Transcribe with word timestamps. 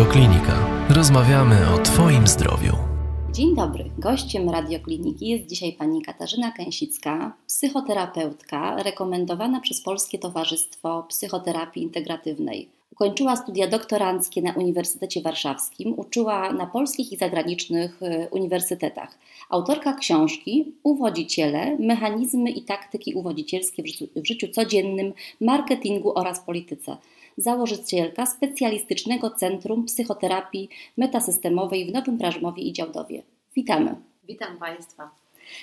Radioklinika. 0.00 0.86
Rozmawiamy 0.88 1.56
o 1.74 1.78
Twoim 1.78 2.26
zdrowiu. 2.26 2.72
Dzień 3.32 3.56
dobry. 3.56 3.90
Gościem 3.98 4.50
Radiokliniki 4.50 5.28
jest 5.28 5.46
dzisiaj 5.46 5.72
pani 5.72 6.02
Katarzyna 6.02 6.52
Kęsicka, 6.52 7.32
psychoterapeutka 7.46 8.82
rekomendowana 8.82 9.60
przez 9.60 9.82
Polskie 9.82 10.18
Towarzystwo 10.18 11.04
Psychoterapii 11.08 11.82
Integratywnej. 11.82 12.68
Ukończyła 12.92 13.36
studia 13.36 13.66
doktoranckie 13.66 14.42
na 14.42 14.52
Uniwersytecie 14.52 15.22
Warszawskim, 15.22 15.98
uczyła 15.98 16.52
na 16.52 16.66
polskich 16.66 17.12
i 17.12 17.16
zagranicznych 17.16 18.02
y, 18.02 18.28
uniwersytetach. 18.30 19.18
Autorka 19.50 19.92
książki 19.94 20.72
Uwodziciele, 20.82 21.76
mechanizmy 21.78 22.50
i 22.50 22.62
taktyki 22.62 23.14
uwodzicielskie 23.14 23.82
w 23.82 23.86
życiu, 23.86 24.06
w 24.16 24.26
życiu 24.26 24.48
codziennym, 24.48 25.12
marketingu 25.40 26.18
oraz 26.18 26.40
polityce 26.40 26.96
założycielka 27.36 28.26
specjalistycznego 28.26 29.30
Centrum 29.30 29.84
Psychoterapii 29.84 30.68
Metasystemowej 30.96 31.86
w 31.86 31.92
Nowym 31.92 32.18
Prażmowie 32.18 32.62
i 32.62 32.72
Działdowie. 32.72 33.22
Witamy. 33.56 33.94
Witam 34.24 34.58
Państwa. 34.58 35.10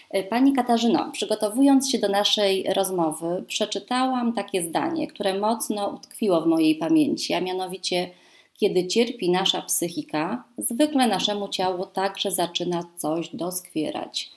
E, 0.10 0.24
Pani 0.24 0.54
Katarzyno, 0.54 1.12
przygotowując 1.12 1.92
się 1.92 2.00
do 2.00 2.10
naszej 2.10 2.74
rozmowy, 2.74 3.44
przeczytałam 3.48 4.34
takie 4.34 4.62
zdanie, 4.62 5.08
które 5.08 5.40
mocno 5.40 5.88
utkwiło 5.90 6.42
w 6.42 6.48
mojej 6.48 6.76
pamięci, 6.76 7.34
a 7.34 7.42
mianowicie, 7.42 8.10
kiedy 8.54 8.88
cierpi 8.88 9.32
nasza 9.32 9.62
psychika, 9.62 10.44
zwykle 10.58 11.08
naszemu 11.08 11.50
ciału 11.50 11.86
także 11.86 12.32
zaczyna 12.32 12.84
coś 12.98 13.36
doskwierać. 13.36 14.32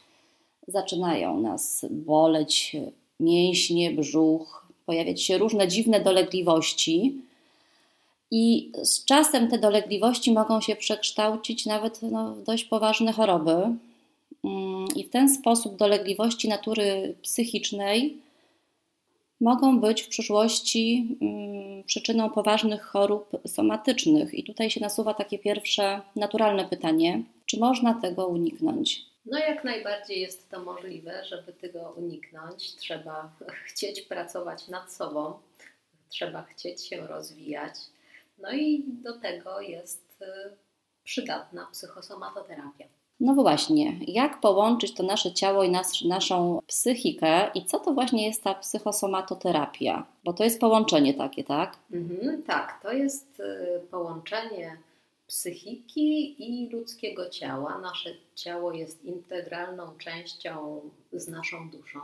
Zaczynają 0.68 1.40
nas 1.40 1.86
boleć 1.90 2.76
mięśnie, 3.20 3.90
brzuch, 3.90 4.69
pojawiać 4.90 5.22
się 5.22 5.38
różne 5.38 5.68
dziwne 5.68 6.00
dolegliwości, 6.00 7.14
i 8.30 8.72
z 8.82 9.04
czasem 9.04 9.48
te 9.48 9.58
dolegliwości 9.58 10.32
mogą 10.32 10.60
się 10.60 10.76
przekształcić 10.76 11.66
nawet 11.66 12.02
no, 12.02 12.34
w 12.34 12.42
dość 12.42 12.64
poważne 12.64 13.12
choroby. 13.12 13.52
Mm, 14.44 14.86
I 14.96 15.04
w 15.04 15.10
ten 15.10 15.34
sposób 15.34 15.76
dolegliwości 15.76 16.48
natury 16.48 17.14
psychicznej 17.22 18.16
mogą 19.40 19.80
być 19.80 20.02
w 20.02 20.08
przyszłości 20.08 21.16
mm, 21.20 21.82
przyczyną 21.84 22.30
poważnych 22.30 22.82
chorób 22.82 23.30
somatycznych. 23.46 24.34
I 24.34 24.44
tutaj 24.44 24.70
się 24.70 24.80
nasuwa 24.80 25.14
takie 25.14 25.38
pierwsze 25.38 26.00
naturalne 26.16 26.64
pytanie: 26.64 27.22
czy 27.46 27.58
można 27.60 27.94
tego 27.94 28.26
uniknąć? 28.26 29.09
No, 29.30 29.38
jak 29.38 29.64
najbardziej 29.64 30.20
jest 30.20 30.50
to 30.50 30.62
możliwe, 30.62 31.24
żeby 31.24 31.52
tego 31.52 31.94
uniknąć. 31.96 32.76
Trzeba 32.76 33.32
chcieć 33.66 34.02
pracować 34.02 34.68
nad 34.68 34.92
sobą, 34.92 35.34
trzeba 36.08 36.42
chcieć 36.42 36.88
się 36.88 37.06
rozwijać. 37.06 37.74
No 38.38 38.52
i 38.52 38.84
do 38.86 39.20
tego 39.20 39.60
jest 39.60 40.22
y, 40.22 40.26
przydatna 41.04 41.68
psychosomatoterapia. 41.72 42.84
No 43.20 43.34
właśnie, 43.34 44.00
jak 44.06 44.40
połączyć 44.40 44.94
to 44.94 45.02
nasze 45.02 45.32
ciało 45.32 45.64
i 45.64 45.70
nas, 45.70 46.04
naszą 46.04 46.58
psychikę 46.66 47.50
i 47.54 47.64
co 47.64 47.78
to 47.78 47.92
właśnie 47.92 48.26
jest 48.26 48.42
ta 48.42 48.54
psychosomatoterapia? 48.54 50.06
Bo 50.24 50.32
to 50.32 50.44
jest 50.44 50.60
połączenie 50.60 51.14
takie, 51.14 51.44
tak? 51.44 51.76
Mhm, 51.92 52.42
tak, 52.42 52.82
to 52.82 52.92
jest 52.92 53.40
y, 53.40 53.80
połączenie 53.90 54.76
psychiki 55.30 56.36
i 56.44 56.70
ludzkiego 56.70 57.28
ciała. 57.28 57.78
Nasze 57.78 58.10
ciało 58.34 58.72
jest 58.72 59.04
integralną 59.04 59.98
częścią 59.98 60.80
z 61.12 61.28
naszą 61.28 61.70
duszą. 61.70 62.00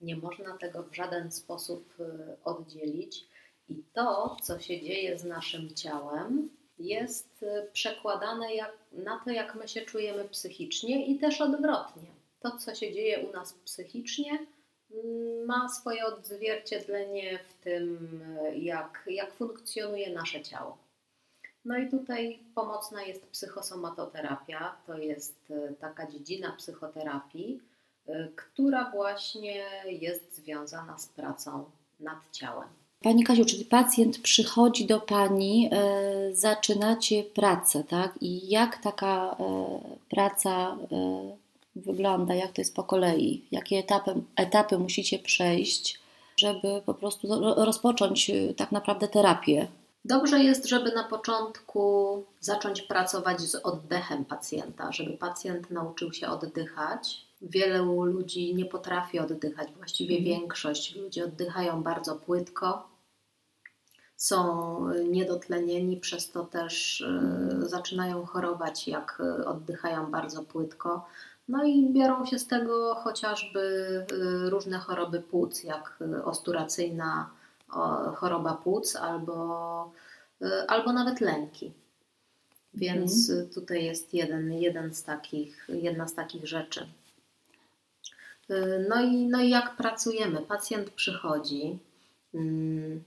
Nie 0.00 0.16
można 0.16 0.58
tego 0.58 0.82
w 0.82 0.94
żaden 0.94 1.32
sposób 1.32 1.94
y, 2.00 2.36
oddzielić. 2.44 3.26
I 3.68 3.82
to, 3.92 4.36
co 4.42 4.58
się 4.58 4.80
dzieje 4.80 5.18
z 5.18 5.24
naszym 5.24 5.74
ciałem, 5.74 6.50
jest 6.78 7.42
y, 7.42 7.70
przekładane 7.72 8.54
jak, 8.54 8.72
na 8.92 9.20
to, 9.24 9.30
jak 9.30 9.54
my 9.54 9.68
się 9.68 9.80
czujemy 9.80 10.24
psychicznie 10.28 11.06
i 11.06 11.18
też 11.18 11.40
odwrotnie. 11.40 12.08
To, 12.40 12.58
co 12.58 12.74
się 12.74 12.92
dzieje 12.92 13.28
u 13.28 13.32
nas 13.32 13.54
psychicznie, 13.64 14.46
mm, 14.90 15.46
ma 15.46 15.68
swoje 15.68 16.06
odzwierciedlenie 16.06 17.38
w 17.38 17.64
tym, 17.64 18.20
y, 18.52 18.58
jak, 18.58 19.04
jak 19.06 19.34
funkcjonuje 19.34 20.14
nasze 20.14 20.42
ciało. 20.42 20.83
No 21.64 21.78
i 21.78 21.90
tutaj 21.90 22.38
pomocna 22.54 23.02
jest 23.02 23.26
psychosomatoterapia. 23.26 24.76
To 24.86 24.98
jest 24.98 25.50
y, 25.50 25.74
taka 25.80 26.10
dziedzina 26.10 26.52
psychoterapii, 26.52 27.60
która 28.36 28.90
właśnie 28.90 29.64
jest 29.86 30.34
związana 30.36 30.98
z 30.98 31.06
pracą 31.06 31.64
nad 32.00 32.18
ciałem. 32.32 32.68
Pani 33.02 33.24
Kasiu, 33.24 33.44
czyli 33.44 33.64
pacjent 33.64 34.18
przychodzi 34.18 34.86
do 34.86 35.00
Pani, 35.00 35.70
e, 35.72 36.34
zaczynacie 36.34 37.24
pracę, 37.24 37.84
tak? 37.84 38.18
I 38.20 38.48
jak 38.48 38.82
taka 38.82 39.36
e, 39.40 39.80
praca 40.10 40.76
e, 40.92 41.36
wygląda, 41.76 42.34
jak 42.34 42.52
to 42.52 42.60
jest 42.60 42.74
po 42.74 42.84
kolei? 42.84 43.44
Jakie 43.52 43.78
etapy, 43.78 44.14
etapy 44.36 44.78
musicie 44.78 45.18
przejść, 45.18 46.00
żeby 46.36 46.82
po 46.86 46.94
prostu 46.94 47.28
rozpocząć 47.56 48.30
tak 48.56 48.72
naprawdę 48.72 49.08
terapię? 49.08 49.66
Dobrze 50.04 50.38
jest, 50.38 50.66
żeby 50.66 50.92
na 50.92 51.04
początku 51.04 52.24
zacząć 52.40 52.82
pracować 52.82 53.40
z 53.40 53.54
oddechem 53.54 54.24
pacjenta, 54.24 54.92
żeby 54.92 55.16
pacjent 55.16 55.70
nauczył 55.70 56.12
się 56.12 56.28
oddychać. 56.28 57.26
Wielu 57.42 58.04
ludzi 58.04 58.54
nie 58.54 58.64
potrafi 58.64 59.18
oddychać, 59.18 59.68
właściwie 59.76 60.16
mhm. 60.16 60.40
większość 60.40 60.96
ludzi 60.96 61.22
oddychają 61.22 61.82
bardzo 61.82 62.16
płytko, 62.16 62.94
są 64.16 64.88
niedotlenieni, 65.10 65.96
przez 65.96 66.30
to 66.30 66.44
też 66.44 67.00
e, 67.00 67.68
zaczynają 67.68 68.26
chorować, 68.26 68.88
jak 68.88 69.20
e, 69.20 69.44
oddychają 69.44 70.10
bardzo 70.10 70.42
płytko. 70.42 71.06
No 71.48 71.64
i 71.64 71.92
biorą 71.92 72.26
się 72.26 72.38
z 72.38 72.46
tego 72.46 72.94
chociażby 72.94 73.60
e, 74.46 74.50
różne 74.50 74.78
choroby 74.78 75.20
płuc, 75.20 75.64
jak 75.64 75.98
osturacyjna 76.24 77.30
choroba 78.16 78.54
płuc 78.54 78.96
albo, 78.96 79.92
albo 80.68 80.92
nawet 80.92 81.20
lęki. 81.20 81.72
Więc 82.74 83.30
mhm. 83.30 83.50
tutaj 83.50 83.84
jest 83.84 84.14
jeden, 84.14 84.52
jeden 84.52 84.94
z 84.94 85.02
takich, 85.02 85.68
jedna 85.68 86.08
z 86.08 86.14
takich 86.14 86.46
rzeczy. 86.46 86.86
No 88.88 89.02
i, 89.02 89.26
no 89.26 89.40
i 89.40 89.50
jak 89.50 89.76
pracujemy? 89.76 90.40
Pacjent 90.40 90.90
przychodzi. 90.90 91.78
Hmm, 92.32 93.04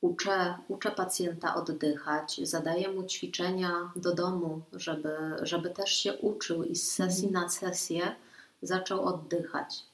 Uczę, 0.00 0.54
uczę 0.68 0.90
pacjenta 0.90 1.54
oddychać, 1.54 2.40
zadaję 2.42 2.88
mu 2.88 3.04
ćwiczenia 3.04 3.92
do 3.96 4.14
domu, 4.14 4.60
żeby, 4.72 5.16
żeby 5.42 5.70
też 5.70 5.90
się 5.90 6.14
uczył 6.14 6.64
i 6.64 6.76
z 6.76 6.92
sesji 6.92 7.26
mhm. 7.26 7.44
na 7.44 7.50
sesję 7.50 8.14
zaczął 8.62 9.04
oddychać. 9.04 9.84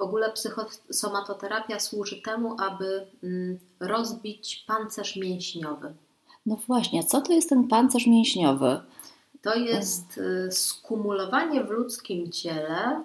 W 0.00 0.02
ogóle 0.02 0.32
psychosomatoterapia 0.32 1.80
służy 1.80 2.22
temu, 2.22 2.56
aby 2.60 3.06
mm, 3.22 3.58
rozbić 3.80 4.64
pancerz 4.66 5.16
mięśniowy. 5.16 5.92
No 6.46 6.56
właśnie, 6.66 7.04
co 7.04 7.20
to 7.20 7.32
jest 7.32 7.48
ten 7.48 7.68
pancerz 7.68 8.06
mięśniowy? 8.06 8.80
To 9.42 9.54
jest 9.54 10.18
y, 10.18 10.52
skumulowanie 10.52 11.64
w 11.64 11.70
ludzkim 11.70 12.32
ciele 12.32 13.04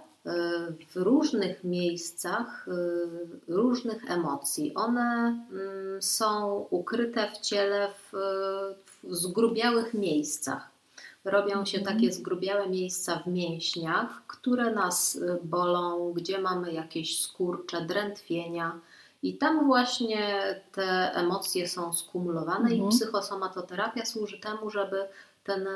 w 0.94 0.96
różnych 0.96 1.64
miejscach 1.64 2.68
y, 2.68 3.54
różnych 3.54 4.12
emocji. 4.12 4.76
One 4.76 5.28
mm, 5.52 6.02
są 6.02 6.58
ukryte 6.70 7.32
w 7.32 7.38
ciele 7.38 7.88
w, 7.88 8.18
w 9.04 9.16
zgrubiałych 9.16 9.94
miejscach. 9.94 10.75
Robią 11.26 11.66
się 11.66 11.78
mhm. 11.78 11.96
takie 11.96 12.12
zgrubiałe 12.12 12.70
miejsca 12.70 13.20
w 13.26 13.28
mięśniach, 13.28 14.22
które 14.28 14.72
nas 14.72 15.16
y, 15.16 15.40
bolą, 15.44 16.14
gdzie 16.14 16.40
mamy 16.40 16.74
jakieś 16.74 17.20
skurcze, 17.20 17.82
drętwienia. 17.82 18.80
I 19.24 19.38
tam 19.38 19.66
właśnie 19.66 20.42
te 20.72 21.12
emocje 21.14 21.68
są 21.68 21.94
skumulowane, 21.94 22.70
mhm. 22.70 22.82
i 22.82 22.90
psychosomatoterapia 22.90 24.06
służy 24.06 24.40
temu, 24.40 24.70
żeby 24.70 25.08
ten 25.44 25.68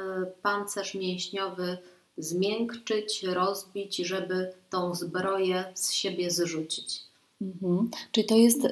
pancerz 0.42 0.96
mięśniowy 0.96 1.78
zmiękczyć, 2.18 3.24
rozbić, 3.24 3.98
żeby 3.98 4.54
tą 4.70 4.96
zbroję 4.96 5.72
z 5.76 5.92
siebie 5.92 6.32
zrzucić. 6.32 7.09
Mhm. 7.42 7.90
Czyli 8.12 8.28
to 8.28 8.36
jest 8.36 8.66
y, 8.66 8.70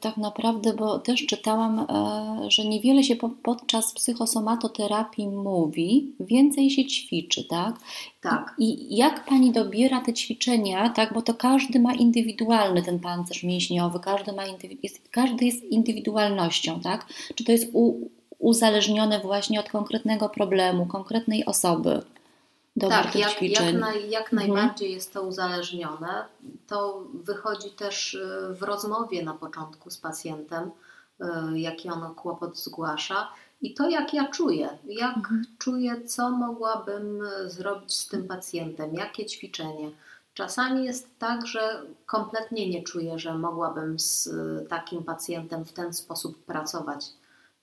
tak 0.00 0.16
naprawdę, 0.16 0.72
bo 0.72 0.98
też 0.98 1.26
czytałam, 1.26 1.78
y, 1.78 2.50
że 2.50 2.64
niewiele 2.64 3.04
się 3.04 3.16
po, 3.16 3.28
podczas 3.42 3.92
psychosomatoterapii 3.92 5.28
mówi, 5.28 6.12
więcej 6.20 6.70
się 6.70 6.86
ćwiczy, 6.86 7.44
tak? 7.44 7.78
Tak. 8.22 8.54
I, 8.58 8.96
jak 8.96 9.24
pani 9.26 9.52
dobiera 9.52 10.00
te 10.00 10.12
ćwiczenia, 10.12 10.88
tak? 10.88 11.14
Bo 11.14 11.22
to 11.22 11.34
każdy 11.34 11.80
ma 11.80 11.94
indywidualny 11.94 12.82
ten 12.82 12.98
pancerz 12.98 13.42
mięśniowy, 13.42 14.00
każdy, 14.00 14.32
ma 14.32 14.42
jest, 14.82 15.08
każdy 15.10 15.44
jest 15.44 15.64
indywidualnością, 15.64 16.80
tak? 16.80 17.06
Czy 17.34 17.44
to 17.44 17.52
jest 17.52 17.70
u, 17.72 18.10
uzależnione 18.38 19.20
właśnie 19.20 19.60
od 19.60 19.70
konkretnego 19.70 20.28
problemu, 20.28 20.86
konkretnej 20.86 21.44
osoby? 21.44 22.02
Tak, 22.80 23.14
jak, 23.14 23.42
jak, 23.42 23.74
naj, 23.74 24.10
jak 24.10 24.32
mhm. 24.32 24.52
najbardziej 24.52 24.92
jest 24.92 25.12
to 25.12 25.22
uzależnione. 25.22 26.24
To 26.66 27.04
wychodzi 27.14 27.70
też 27.70 28.14
y, 28.14 28.54
w 28.54 28.62
rozmowie 28.62 29.22
na 29.22 29.34
początku 29.34 29.90
z 29.90 29.98
pacjentem, 29.98 30.70
y, 31.20 31.58
jaki 31.58 31.88
on 31.88 32.14
kłopot 32.14 32.58
zgłasza. 32.58 33.28
i 33.60 33.74
to, 33.74 33.88
jak 33.88 34.14
ja 34.14 34.28
czuję, 34.28 34.78
jak 34.84 35.16
mhm. 35.16 35.44
czuję, 35.58 36.04
co 36.06 36.30
mogłabym 36.30 37.20
zrobić 37.46 37.94
z 37.94 38.08
tym 38.08 38.28
pacjentem, 38.28 38.94
jakie 38.94 39.26
ćwiczenie. 39.26 39.90
Czasami 40.34 40.84
jest 40.84 41.18
tak, 41.18 41.46
że 41.46 41.82
kompletnie 42.06 42.70
nie 42.70 42.82
czuję, 42.82 43.18
że 43.18 43.38
mogłabym 43.38 43.98
z 43.98 44.30
takim 44.68 45.04
pacjentem 45.04 45.64
w 45.64 45.72
ten 45.72 45.94
sposób 45.94 46.44
pracować, 46.44 47.06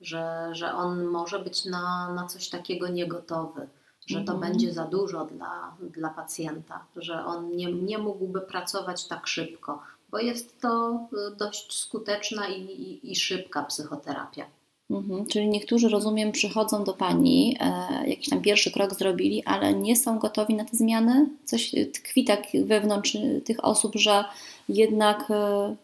że, 0.01 0.49
że 0.51 0.73
on 0.73 1.05
może 1.05 1.39
być 1.39 1.65
na, 1.65 2.13
na 2.13 2.27
coś 2.27 2.49
takiego 2.49 2.87
niegotowy, 2.87 3.67
że 4.05 4.21
to 4.23 4.33
mhm. 4.33 4.39
będzie 4.39 4.73
za 4.73 4.85
dużo 4.85 5.25
dla, 5.25 5.75
dla 5.79 6.09
pacjenta, 6.09 6.85
że 6.95 7.25
on 7.25 7.55
nie, 7.55 7.73
nie 7.73 7.97
mógłby 7.97 8.41
pracować 8.41 9.07
tak 9.07 9.27
szybko, 9.27 9.79
bo 10.11 10.19
jest 10.19 10.61
to 10.61 10.99
dość 11.37 11.73
skuteczna 11.79 12.47
i, 12.47 12.61
i, 12.61 13.11
i 13.11 13.15
szybka 13.15 13.63
psychoterapia. 13.63 14.45
Mhm, 14.89 15.25
czyli 15.25 15.49
niektórzy, 15.49 15.89
rozumiem, 15.89 16.31
przychodzą 16.31 16.83
do 16.83 16.93
Pani, 16.93 17.57
e, 17.59 18.09
jakiś 18.09 18.29
tam 18.29 18.41
pierwszy 18.41 18.71
krok 18.71 18.93
zrobili, 18.93 19.43
ale 19.45 19.73
nie 19.73 19.95
są 19.95 20.19
gotowi 20.19 20.53
na 20.53 20.65
te 20.65 20.77
zmiany? 20.77 21.29
Coś 21.45 21.75
tkwi 21.93 22.23
tak 22.23 22.43
wewnątrz 22.65 23.17
tych 23.45 23.65
osób, 23.65 23.95
że 23.95 24.25
jednak 24.69 25.31
e, 25.31 25.75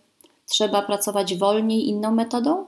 trzeba 0.45 0.81
pracować 0.81 1.37
wolniej, 1.37 1.87
inną 1.87 2.11
metodą? 2.11 2.65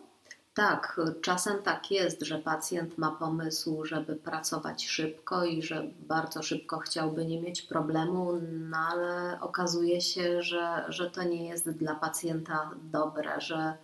Tak, 0.54 1.00
czasem 1.22 1.64
tak 1.64 1.92
jest, 1.92 2.22
że 2.22 2.38
pacjent 2.38 2.98
ma 2.98 3.12
pomysł, 3.12 3.86
żeby 3.86 4.16
pracować 4.16 4.88
szybko 4.88 5.46
i 5.46 5.62
że 5.62 5.84
bardzo 6.00 6.44
szybko 6.44 6.80
chciałby 6.80 7.26
nie 7.26 7.42
mieć 7.42 7.62
problemu, 7.62 8.34
no 8.52 8.78
ale 8.78 9.38
okazuje 9.42 10.02
się, 10.02 10.42
że, 10.42 10.86
że 10.88 11.10
to 11.10 11.24
nie 11.24 11.50
jest 11.50 11.70
dla 11.70 11.96
pacjenta 11.96 12.72
dobre, 12.92 13.42
że 13.42 13.78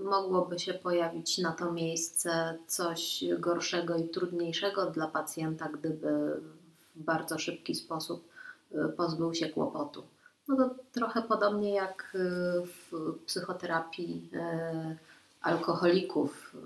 mogłoby 0.00 0.58
się 0.58 0.74
pojawić 0.74 1.38
na 1.38 1.52
to 1.52 1.72
miejsce 1.72 2.58
coś 2.66 3.24
gorszego 3.38 3.96
i 3.96 4.08
trudniejszego 4.08 4.90
dla 4.90 5.08
pacjenta, 5.08 5.68
gdyby 5.68 6.40
w 6.94 7.02
bardzo 7.02 7.38
szybki 7.38 7.74
sposób 7.74 8.28
y, 8.72 8.88
pozbył 8.88 9.34
się 9.34 9.48
kłopotu. 9.48 10.02
No 10.48 10.56
to 10.56 10.74
trochę 10.92 11.22
podobnie 11.22 11.74
jak 11.74 12.12
y, 12.14 12.18
w 12.66 13.14
psychoterapii 13.26 14.30
alkoholików, 15.46 16.56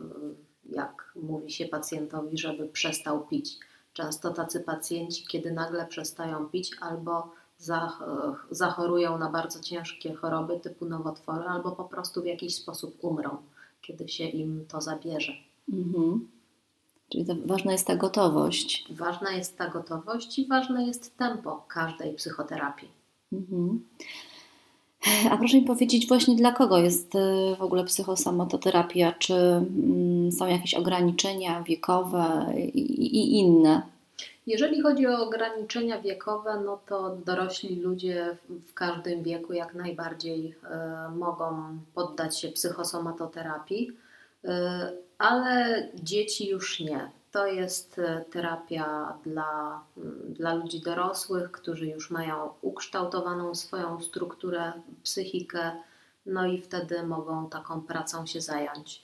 jak 0.70 1.12
mówi 1.16 1.50
się 1.50 1.66
pacjentowi, 1.66 2.38
żeby 2.38 2.68
przestał 2.68 3.26
pić. 3.26 3.58
Często 3.92 4.30
tacy 4.30 4.60
pacjenci, 4.60 5.26
kiedy 5.26 5.52
nagle 5.52 5.86
przestają 5.86 6.48
pić 6.48 6.70
albo 6.80 7.30
zachorują 8.50 9.18
na 9.18 9.30
bardzo 9.30 9.60
ciężkie 9.60 10.14
choroby 10.14 10.60
typu 10.60 10.86
nowotwory, 10.86 11.44
albo 11.44 11.72
po 11.72 11.84
prostu 11.84 12.22
w 12.22 12.26
jakiś 12.26 12.54
sposób 12.54 12.96
umrą, 13.00 13.36
kiedy 13.82 14.08
się 14.08 14.24
im 14.24 14.66
to 14.68 14.80
zabierze. 14.80 15.32
Mhm. 15.72 16.28
Czyli 17.08 17.24
ważna 17.44 17.72
jest 17.72 17.86
ta 17.86 17.96
gotowość. 17.96 18.84
Ważna 18.90 19.32
jest 19.32 19.58
ta 19.58 19.68
gotowość 19.68 20.38
i 20.38 20.46
ważne 20.46 20.86
jest 20.86 21.16
tempo 21.16 21.64
każdej 21.68 22.14
psychoterapii. 22.14 22.88
Mhm. 23.32 23.88
A 25.30 25.36
proszę 25.36 25.56
mi 25.56 25.62
powiedzieć 25.62 26.08
właśnie 26.08 26.36
dla 26.36 26.52
kogo 26.52 26.78
jest 26.78 27.14
y, 27.14 27.56
w 27.58 27.62
ogóle 27.62 27.84
psychosamototerapia? 27.84 29.12
Czy 29.12 29.34
mm, 29.34 30.32
są 30.32 30.46
jakieś 30.46 30.74
ograniczenia 30.74 31.62
wiekowe 31.62 32.52
i 32.74 33.38
inne? 33.38 33.82
Jeżeli 34.46 34.80
chodzi 34.80 35.06
o 35.06 35.26
ograniczenia 35.26 36.00
wiekowe, 36.00 36.60
no 36.64 36.80
to 36.86 37.16
dorośli 37.16 37.76
ludzie 37.76 38.36
w 38.48 38.74
każdym 38.74 39.22
wieku 39.22 39.52
jak 39.52 39.74
najbardziej 39.74 40.54
e, 40.64 41.08
mogą 41.16 41.78
poddać 41.94 42.40
się 42.40 42.48
psychosomatoterapii, 42.48 43.92
e, 44.44 44.92
ale 45.18 45.88
dzieci 45.94 46.48
już 46.48 46.80
nie. 46.80 47.10
To 47.30 47.46
jest 47.46 47.98
e, 47.98 48.24
terapia 48.30 49.18
dla, 49.24 49.84
dla 50.28 50.54
ludzi 50.54 50.80
dorosłych, 50.80 51.50
którzy 51.50 51.86
już 51.86 52.10
mają 52.10 52.54
ukształtowaną 52.62 53.54
swoją 53.54 54.00
strukturę, 54.02 54.72
psychikę, 55.02 55.72
no 56.26 56.46
i 56.46 56.60
wtedy 56.60 57.02
mogą 57.02 57.50
taką 57.50 57.80
pracą 57.80 58.26
się 58.26 58.40
zająć. 58.40 59.02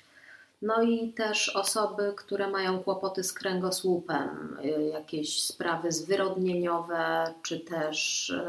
No 0.63 0.83
i 0.83 1.13
też 1.13 1.57
osoby, 1.57 2.13
które 2.17 2.49
mają 2.49 2.83
kłopoty 2.83 3.25
z 3.25 3.33
kręgosłupem, 3.33 4.59
y, 4.65 4.83
jakieś 4.83 5.43
sprawy 5.43 5.93
zwyrodnieniowe, 5.93 7.35
czy 7.43 7.61
też 7.61 8.31
y, 8.31 8.43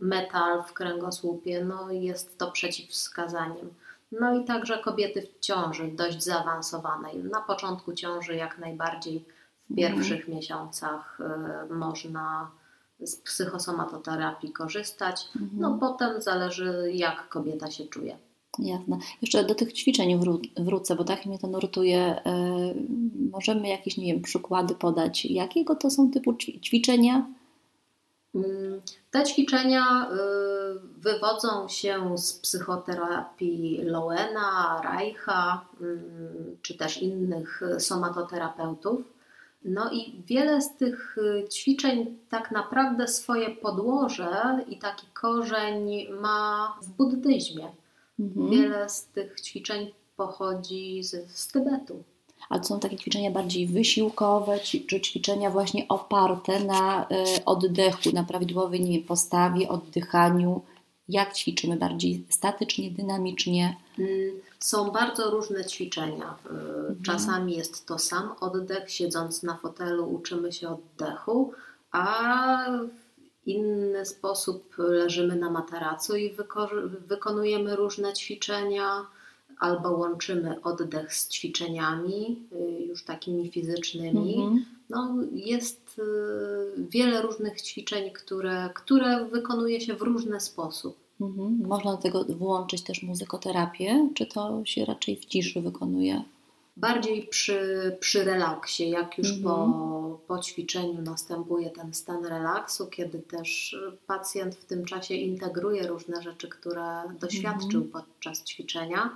metal 0.00 0.64
w 0.64 0.72
kręgosłupie, 0.72 1.64
no 1.64 1.90
jest 1.90 2.38
to 2.38 2.50
przeciwwskazaniem. 2.50 3.70
No 4.12 4.40
i 4.40 4.44
także 4.44 4.78
kobiety 4.78 5.22
w 5.22 5.40
ciąży 5.40 5.88
dość 5.88 6.22
zaawansowanej. 6.22 7.18
Na 7.18 7.40
początku 7.40 7.92
ciąży 7.92 8.34
jak 8.34 8.58
najbardziej 8.58 9.24
w 9.70 9.74
pierwszych 9.74 10.18
mhm. 10.18 10.36
miesiącach 10.36 11.18
y, 11.70 11.74
można 11.74 12.50
z 13.00 13.16
psychosomatoterapii 13.16 14.52
korzystać. 14.52 15.28
No 15.34 15.68
mhm. 15.68 15.78
potem 15.80 16.22
zależy 16.22 16.90
jak 16.92 17.28
kobieta 17.28 17.70
się 17.70 17.86
czuje. 17.86 18.18
Jasne. 18.58 18.98
Jeszcze 19.22 19.44
do 19.44 19.54
tych 19.54 19.72
ćwiczeń 19.72 20.20
wró 20.20 20.38
wrócę, 20.56 20.96
bo 20.96 21.04
tak 21.04 21.26
mnie 21.26 21.38
to 21.38 21.46
nurtuje. 21.46 22.00
E, 22.00 22.24
możemy 23.30 23.68
jakieś, 23.68 23.96
nie 23.96 24.12
wiem, 24.12 24.22
przykłady 24.22 24.74
podać. 24.74 25.24
Jakiego 25.24 25.74
to 25.74 25.90
są 25.90 26.10
typu 26.10 26.34
ćwiczenia? 26.34 27.26
Mm, 28.34 28.80
te 29.10 29.24
ćwiczenia 29.24 30.10
y, 30.12 30.16
wywodzą 31.12 31.68
się 31.68 32.18
z 32.18 32.32
psychoterapii 32.32 33.80
Lowena, 33.82 34.80
Reicha 34.84 35.64
mm, 35.80 36.56
czy 36.62 36.74
też 36.74 37.02
innych 37.02 37.62
somatoterapeutów. 37.78 39.00
No 39.64 39.90
i 39.92 40.22
wiele 40.26 40.62
z 40.62 40.76
tych 40.76 41.18
y, 41.18 41.48
ćwiczeń 41.48 42.18
tak 42.28 42.50
naprawdę 42.50 43.08
swoje 43.08 43.50
podłoże 43.50 44.64
i 44.68 44.78
taki 44.78 45.06
korzeń 45.14 46.06
ma 46.20 46.76
w 46.82 46.88
buddyzmie. 46.88 47.68
Mhm. 48.20 48.50
Wiele 48.50 48.88
z 48.88 49.04
tych 49.04 49.40
ćwiczeń 49.40 49.90
pochodzi 50.16 51.04
z, 51.04 51.30
z 51.30 51.48
Tybetu. 51.48 52.02
A 52.48 52.58
to 52.58 52.64
są 52.64 52.80
takie 52.80 52.96
ćwiczenia 52.96 53.30
bardziej 53.30 53.66
wysiłkowe, 53.66 54.58
czy 54.60 55.00
ćwiczenia 55.00 55.50
właśnie 55.50 55.88
oparte 55.88 56.60
na 56.64 57.02
y, 57.02 57.44
oddechu, 57.44 58.10
na 58.12 58.24
prawidłowej 58.24 58.80
nie 58.80 58.98
wiem, 58.98 59.08
postawie, 59.08 59.68
oddychaniu? 59.68 60.62
Jak 61.08 61.34
ćwiczymy? 61.34 61.76
Bardziej 61.76 62.24
statycznie, 62.28 62.90
dynamicznie? 62.90 63.76
Mm, 63.98 64.10
są 64.58 64.90
bardzo 64.90 65.30
różne 65.30 65.64
ćwiczenia. 65.64 66.36
Y, 66.46 66.48
mhm. 66.48 67.02
Czasami 67.02 67.56
jest 67.56 67.86
to 67.86 67.98
sam 67.98 68.32
oddech, 68.40 68.90
siedząc 68.90 69.42
na 69.42 69.56
fotelu 69.56 70.14
uczymy 70.14 70.52
się 70.52 70.68
oddechu, 70.68 71.52
a 71.92 72.66
inny 73.46 74.06
sposób 74.06 74.74
leżymy 74.78 75.36
na 75.36 75.50
materacu 75.50 76.16
i 76.16 76.36
wykonujemy 77.06 77.76
różne 77.76 78.12
ćwiczenia, 78.12 79.06
albo 79.58 79.90
łączymy 79.90 80.62
oddech 80.62 81.14
z 81.14 81.28
ćwiczeniami 81.28 82.46
y, 82.52 82.82
już 82.82 83.04
takimi 83.04 83.50
fizycznymi. 83.50 84.34
Mhm. 84.34 84.64
No, 84.90 85.16
jest 85.32 85.98
y, 85.98 86.86
wiele 86.90 87.22
różnych 87.22 87.62
ćwiczeń, 87.62 88.10
które, 88.10 88.70
które 88.74 89.24
wykonuje 89.24 89.80
się 89.80 89.94
w 89.94 90.02
różny 90.02 90.40
sposób. 90.40 90.96
Mhm. 91.20 91.66
Można 91.66 91.90
do 91.90 92.02
tego 92.02 92.24
włączyć 92.24 92.82
też 92.82 93.02
muzykoterapię, 93.02 94.08
czy 94.14 94.26
to 94.26 94.62
się 94.64 94.84
raczej 94.84 95.16
w 95.16 95.24
ciszy 95.24 95.62
wykonuje? 95.62 96.22
bardziej 96.78 97.26
przy, 97.26 97.96
przy 98.00 98.24
relaksie, 98.24 98.90
jak 98.90 99.18
już 99.18 99.32
po, 99.32 99.64
mhm. 99.64 100.16
po 100.26 100.38
ćwiczeniu 100.38 101.02
następuje 101.02 101.70
ten 101.70 101.94
stan 101.94 102.24
relaksu, 102.24 102.86
kiedy 102.86 103.18
też 103.18 103.76
pacjent 104.06 104.54
w 104.54 104.64
tym 104.64 104.84
czasie 104.84 105.14
integruje 105.14 105.86
różne 105.86 106.22
rzeczy, 106.22 106.48
które 106.48 107.02
doświadczył 107.20 107.82
mhm. 107.82 107.90
podczas 107.90 108.44
ćwiczenia. 108.44 109.10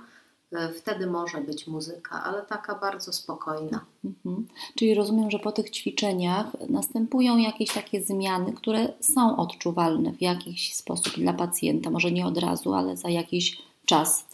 E, 0.53 0.73
wtedy 0.73 1.07
może 1.07 1.41
być 1.41 1.67
muzyka, 1.67 2.23
ale 2.23 2.41
taka 2.41 2.75
bardzo 2.75 3.13
spokojna. 3.13 3.85
Mhm. 4.05 4.47
Czyli 4.75 4.93
rozumiem, 4.93 5.31
że 5.31 5.39
po 5.39 5.51
tych 5.51 5.69
ćwiczeniach 5.69 6.47
następują 6.69 7.37
jakieś 7.37 7.73
takie 7.73 8.03
zmiany, 8.03 8.53
które 8.53 8.93
są 8.99 9.37
odczuwalne 9.37 10.13
w 10.13 10.21
jakiś 10.21 10.75
sposób 10.75 11.13
dla 11.13 11.33
pacjenta. 11.33 11.89
Może 11.89 12.11
nie 12.11 12.25
od 12.25 12.37
razu, 12.37 12.73
ale 12.73 12.97
za 12.97 13.09
jakiś 13.09 13.61
czas. 13.85 14.25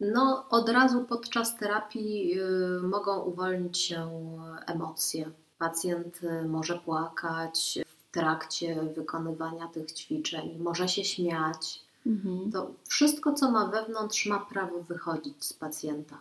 No, 0.00 0.44
od 0.50 0.68
razu 0.68 1.04
podczas 1.04 1.56
terapii 1.56 2.40
y, 2.40 2.80
mogą 2.82 3.20
uwolnić 3.20 3.78
się 3.78 4.10
emocje. 4.66 5.30
Pacjent 5.58 6.20
y, 6.22 6.48
może 6.48 6.78
płakać 6.78 7.78
w 7.86 8.12
trakcie 8.14 8.82
wykonywania 8.96 9.68
tych 9.68 9.92
ćwiczeń, 9.92 10.58
może 10.58 10.88
się 10.88 11.04
śmiać. 11.04 11.87
Mhm. 12.08 12.52
To 12.52 12.74
wszystko, 12.88 13.32
co 13.32 13.50
ma 13.50 13.66
wewnątrz, 13.66 14.26
ma 14.26 14.40
prawo 14.40 14.82
wychodzić 14.82 15.44
z 15.44 15.52
pacjenta. 15.52 16.20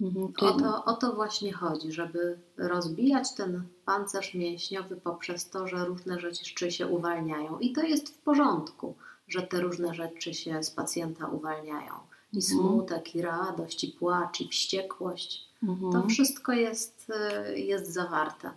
Mhm, 0.00 0.32
o, 0.40 0.52
to, 0.52 0.84
o 0.84 0.92
to 0.96 1.12
właśnie 1.12 1.52
chodzi, 1.52 1.92
żeby 1.92 2.38
rozbijać 2.56 3.34
ten 3.34 3.62
pancerz 3.84 4.34
mięśniowy 4.34 4.96
poprzez 4.96 5.50
to, 5.50 5.68
że 5.68 5.84
różne 5.84 6.20
rzeczy 6.20 6.70
się 6.72 6.86
uwalniają. 6.86 7.58
I 7.58 7.72
to 7.72 7.82
jest 7.82 8.08
w 8.08 8.18
porządku, 8.18 8.94
że 9.28 9.42
te 9.42 9.60
różne 9.60 9.94
rzeczy 9.94 10.34
się 10.34 10.62
z 10.62 10.70
pacjenta 10.70 11.26
uwalniają 11.26 11.94
i 12.32 12.36
Mhm. 12.36 12.42
smutek, 12.42 13.14
i 13.14 13.22
radość, 13.22 13.84
i 13.84 13.88
płacz, 13.88 14.40
i 14.40 14.48
wściekłość. 14.48 15.48
Mhm. 15.62 15.92
To 15.92 16.08
wszystko 16.08 16.52
jest, 16.52 17.12
y, 17.48 17.58
jest 17.58 17.92
zawarte. 17.92 18.50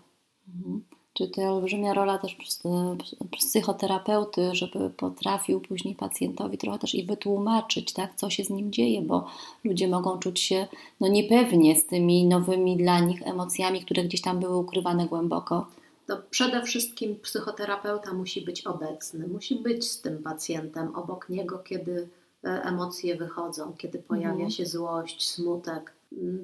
Mhm. 0.48 0.83
Czy 1.13 1.27
to 1.27 1.41
olbrzymia 1.41 1.93
rola 1.93 2.17
też 2.17 2.36
psy- 2.36 2.98
psychoterapeuty, 3.32 4.50
żeby 4.53 4.89
potrafił 4.89 5.62
później 5.62 5.96
pacjentowi 5.96 6.58
trochę 6.58 6.79
też 6.79 6.96
i 6.96 7.05
wytłumaczyć, 7.05 7.93
tak, 7.93 8.15
co 8.15 8.29
się 8.29 8.43
z 8.43 8.50
nim 8.50 8.72
dzieje, 8.72 9.01
bo 9.01 9.25
ludzie 9.63 9.88
mogą 9.88 10.20
czuć 10.20 10.39
się 10.39 10.67
no, 11.00 11.08
niepewnie 11.08 11.75
z 11.75 11.86
tymi 11.88 12.25
nowymi 12.27 12.77
dla 12.77 13.00
nich 13.00 13.27
emocjami, 13.27 13.82
które 13.86 14.03
gdzieś 14.03 14.22
tam 14.22 14.39
były 14.39 14.58
ukrywane 14.58 15.08
głęboko. 15.08 15.67
To 16.08 16.17
przede 16.29 16.62
wszystkim 16.63 17.15
psychoterapeuta 17.22 18.13
musi 18.13 18.41
być 18.41 18.62
obecny, 18.67 19.27
musi 19.27 19.55
być 19.55 19.91
z 19.91 20.01
tym 20.01 20.24
pacjentem 20.24 20.96
obok 20.96 21.29
niego, 21.29 21.60
kiedy 21.60 22.10
e, 22.43 22.48
emocje 22.63 23.15
wychodzą, 23.15 23.74
kiedy 23.77 24.00
pojawia 24.00 24.32
Mhm. 24.32 24.51
się 24.51 24.65
złość, 24.65 25.27
smutek. 25.29 25.93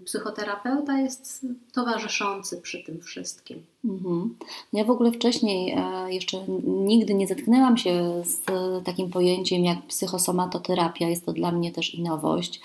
Psychoterapeuta 0.05 0.99
jest 0.99 1.45
towarzyszący 1.73 2.61
przy 2.61 2.83
tym 2.83 3.01
wszystkim. 3.01 3.63
Mhm. 3.85 4.35
Ja 4.73 4.83
w 4.83 4.89
ogóle 4.89 5.11
wcześniej 5.11 5.71
e, 5.77 6.13
jeszcze 6.13 6.38
nigdy 6.63 7.13
nie 7.13 7.27
zetknęłam 7.27 7.77
się 7.77 8.23
z 8.25 8.41
takim 8.85 9.09
pojęciem 9.09 9.65
jak 9.65 9.88
psychosomatoterapia. 9.88 11.09
Jest 11.09 11.25
to 11.25 11.33
dla 11.33 11.51
mnie 11.51 11.71
też 11.71 11.95
i 11.95 12.03
nowość. 12.03 12.61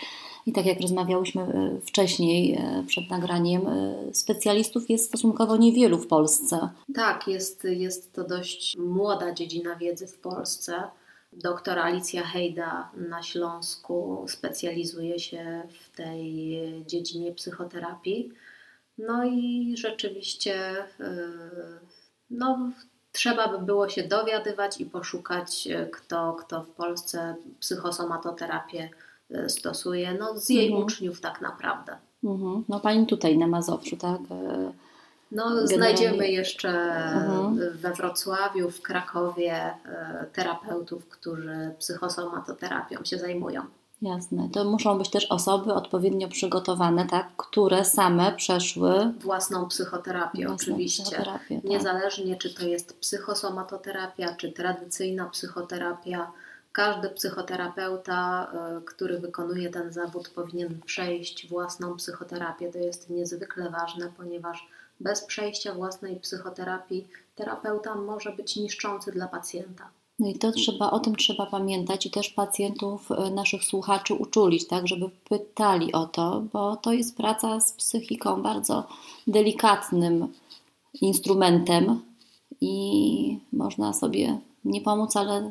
I 0.47 0.53
tak 0.53 0.67
jak 0.67 0.81
rozmawiałyśmy 0.81 1.43
e, 1.43 1.81
wcześniej 1.87 2.53
e, 2.53 2.85
przed 2.87 3.11
nagraniem, 3.11 3.63
specjalistów 4.13 4.91
jest 4.91 5.05
stosunkowo 5.05 5.57
niewielu 5.57 5.99
w 5.99 6.07
Polsce. 6.07 6.69
Tak, 6.95 7.29
jest, 7.29 7.65
jest 7.65 8.13
to 8.13 8.25
dość 8.25 8.77
młoda 8.77 9.33
dziedzina 9.33 9.77
wiedzy 9.77 10.07
w 10.07 10.19
Polsce. 10.19 10.83
Doktor 11.43 11.79
Alicja 11.79 12.23
Hejda 12.25 12.91
na 13.09 13.23
Śląsku 13.23 14.25
specjalizuje 14.29 15.19
się 15.19 15.63
w 15.83 15.97
tej 15.97 16.57
dziedzinie 16.87 17.33
psychoterapii. 17.33 18.33
No 18.99 19.25
i 19.25 19.75
rzeczywiście 19.77 20.77
yy, 20.99 21.07
no, 22.31 22.71
trzeba 23.13 23.49
by 23.59 23.67
było 23.67 23.89
się 23.89 24.03
dowiadywać 24.03 24.81
i 24.81 24.87
poszukać, 24.87 25.67
yy, 25.67 25.87
kto, 25.93 26.33
kto 26.33 26.63
w 26.63 26.69
Polsce 26.71 27.35
psychosomatoterapię 27.61 28.91
yy, 29.31 29.49
stosuje. 29.49 30.15
No, 30.21 30.39
z 30.39 30.49
jej 30.49 30.67
Mhm. 30.67 30.85
uczniów 30.85 31.21
tak 31.21 31.41
naprawdę. 31.41 31.97
Mhm. 32.25 32.65
No 32.69 32.81
pani 32.81 33.07
tutaj 33.07 33.39
na 33.39 33.47
Mazowszu, 33.47 33.97
tak? 33.97 34.21
No, 35.35 35.67
znajdziemy 35.67 36.29
jeszcze 36.29 36.69
mhm. 36.69 37.59
we 37.73 37.93
Wrocławiu, 37.93 38.71
w 38.71 38.83
Krakowie 38.83 39.55
e, 39.55 40.27
terapeutów, 40.33 41.09
którzy 41.09 41.75
psychosomatoterapią 41.79 43.05
się 43.05 43.19
zajmują. 43.19 43.63
Jasne. 44.03 44.49
To 44.53 44.65
muszą 44.65 44.99
być 44.99 45.11
też 45.11 45.27
osoby 45.31 45.75
odpowiednio 45.75 46.29
przygotowane, 46.29 47.07
tak, 47.07 47.27
które 47.37 47.85
same 47.85 48.33
przeszły 48.33 49.13
własną 49.21 49.69
psychoterapię, 49.69 50.47
własną 50.47 50.55
oczywiście. 50.55 51.03
Psychoterapię, 51.03 51.57
tak. 51.57 51.65
Niezależnie, 51.65 52.37
czy 52.37 52.55
to 52.55 52.67
jest 52.67 53.01
psychosomatoterapia, 53.01 54.35
czy 54.35 54.53
tradycyjna 54.53 55.27
psychoterapia 55.27 56.33
każdy 56.75 57.09
psychoterapeuta, 57.11 58.47
e, 58.53 58.81
który 58.81 59.19
wykonuje 59.19 59.71
ten 59.71 59.93
zawód, 59.93 60.29
powinien 60.29 60.81
przejść 60.87 61.49
własną 61.49 61.97
psychoterapię. 61.97 62.73
To 62.73 62.79
jest 62.79 63.11
niezwykle 63.11 63.71
ważne, 63.71 64.13
ponieważ 64.17 64.69
bez 65.01 65.25
przejścia 65.25 65.75
własnej 65.75 66.21
psychoterapii 66.21 67.09
terapeuta 67.37 67.95
może 67.95 68.33
być 68.33 68.57
niszczący 68.57 69.13
dla 69.13 69.29
pacjenta. 69.29 69.91
No 70.19 70.29
i 70.29 70.39
to 70.39 70.53
trzeba, 70.53 70.91
o 70.91 71.01
tym 71.01 71.17
trzeba 71.17 71.47
pamiętać 71.47 72.07
i 72.07 72.11
też 72.11 72.29
pacjentów, 72.29 73.11
e, 73.11 73.31
naszych 73.31 73.65
słuchaczy 73.65 74.15
uczulić, 74.15 74.67
tak, 74.67 74.89
żeby 74.89 75.11
pytali 75.29 75.93
o 75.93 76.07
to, 76.07 76.43
bo 76.53 76.77
to 76.77 76.93
jest 76.93 77.17
praca 77.17 77.61
z 77.61 77.73
psychiką 77.73 78.43
bardzo 78.43 78.87
delikatnym 79.27 80.33
instrumentem 81.01 82.01
i 82.61 83.39
można 83.53 83.93
sobie 83.93 84.39
nie 84.65 84.81
pomóc, 84.81 85.17
ale 85.17 85.51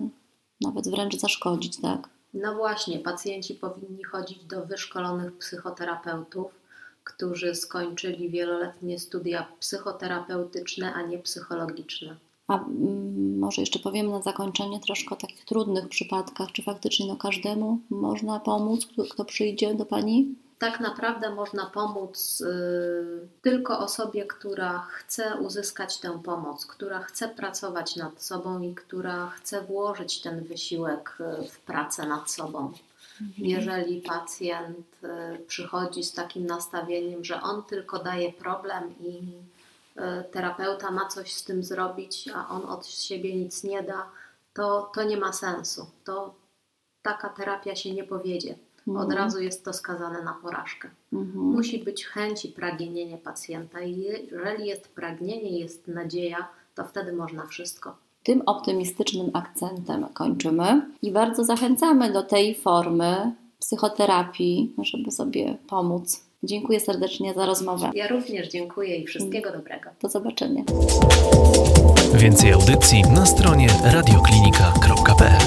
nawet 0.61 0.89
wręcz 0.89 1.15
zaszkodzić, 1.15 1.81
tak? 1.81 2.09
No 2.33 2.55
właśnie, 2.55 2.99
pacjenci 2.99 3.55
powinni 3.55 4.03
chodzić 4.03 4.45
do 4.45 4.65
wyszkolonych 4.65 5.37
psychoterapeutów, 5.37 6.59
którzy 7.03 7.55
skończyli 7.55 8.29
wieloletnie 8.29 8.99
studia 8.99 9.47
psychoterapeutyczne, 9.59 10.93
a 10.93 11.01
nie 11.01 11.17
psychologiczne. 11.17 12.15
A 12.47 12.65
mm, 12.65 13.39
może 13.39 13.61
jeszcze 13.61 13.79
powiemy 13.79 14.09
na 14.09 14.21
zakończenie 14.21 14.79
troszkę 14.79 15.15
o 15.15 15.17
takich 15.17 15.45
trudnych 15.45 15.89
przypadkach, 15.89 16.51
czy 16.51 16.63
faktycznie 16.63 17.07
no, 17.07 17.15
każdemu 17.15 17.79
można 17.89 18.39
pomóc, 18.39 18.85
kto, 18.85 19.03
kto 19.03 19.25
przyjdzie 19.25 19.75
do 19.75 19.85
Pani? 19.85 20.35
Tak 20.59 20.79
naprawdę 20.79 21.29
można 21.29 21.65
pomóc 21.65 22.41
y, 22.41 23.27
tylko 23.41 23.79
osobie, 23.79 24.25
która 24.25 24.79
chce 24.79 25.35
uzyskać 25.35 25.99
tę 25.99 26.19
pomoc, 26.23 26.65
która 26.65 26.99
chce 26.99 27.27
pracować 27.27 27.95
nad 27.95 28.23
sobą 28.23 28.61
i 28.61 28.75
która 28.75 29.27
chce 29.29 29.61
włożyć 29.61 30.21
ten 30.21 30.43
wysiłek 30.43 31.17
y, 31.19 31.49
w 31.49 31.59
pracę 31.59 32.07
nad 32.07 32.31
sobą. 32.31 32.71
Jeżeli 33.37 34.01
pacjent 34.01 34.87
y, 35.03 35.39
przychodzi 35.45 36.03
z 36.03 36.13
takim 36.13 36.45
nastawieniem, 36.45 37.23
że 37.23 37.41
on 37.41 37.63
tylko 37.63 37.99
daje 37.99 38.33
problem 38.33 38.95
i 38.99 39.33
terapeuta 40.31 40.91
ma 40.91 41.07
coś 41.07 41.33
z 41.33 41.43
tym 41.43 41.63
zrobić, 41.63 42.29
a 42.35 42.49
on 42.49 42.65
od 42.65 42.87
siebie 42.87 43.35
nic 43.35 43.63
nie 43.63 43.83
da, 43.83 44.09
to, 44.53 44.91
to 44.95 45.03
nie 45.03 45.17
ma 45.17 45.33
sensu. 45.33 45.87
To 46.03 46.35
taka 47.01 47.29
terapia 47.29 47.75
się 47.75 47.93
nie 47.93 48.03
powiedzie. 48.03 48.55
Od 48.87 48.95
Mhm. 48.95 49.11
razu 49.17 49.41
jest 49.41 49.65
to 49.65 49.73
skazane 49.73 50.23
na 50.23 50.33
porażkę. 50.41 50.89
Mhm. 51.13 51.45
Musi 51.45 51.79
być 51.79 52.05
chęć 52.05 52.45
i 52.45 52.49
pragnienie 52.49 53.17
pacjenta. 53.17 53.81
I 53.81 53.97
jeżeli 54.31 54.67
jest 54.67 54.87
pragnienie, 54.87 55.59
jest 55.59 55.87
nadzieja, 55.87 56.47
to 56.75 56.83
wtedy 56.83 57.13
można 57.13 57.45
wszystko. 57.45 57.95
Tym 58.23 58.41
optymistycznym 58.45 59.29
akcentem 59.33 60.05
kończymy 60.13 60.81
i 61.01 61.11
bardzo 61.11 61.43
zachęcamy 61.43 62.13
do 62.13 62.23
tej 62.23 62.55
formy 62.55 63.31
psychoterapii, 63.59 64.73
żeby 64.83 65.11
sobie 65.11 65.57
pomóc. 65.67 66.21
Dziękuję 66.43 66.79
serdecznie 66.79 67.33
za 67.33 67.45
rozmowę. 67.45 67.91
Ja 67.93 68.07
również 68.07 68.49
dziękuję 68.49 68.97
i 68.97 69.05
wszystkiego 69.07 69.51
dobrego. 69.51 69.89
Do 70.01 70.09
zobaczenia. 70.09 70.63
Więcej 72.15 72.53
audycji 72.53 73.01
na 73.15 73.25
stronie 73.25 73.67
radioklinika.pl 73.93 75.41